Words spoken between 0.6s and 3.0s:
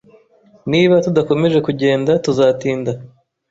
Niba tudakomeje kugenda tuzatinda.